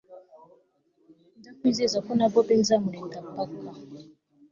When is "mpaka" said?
3.31-3.67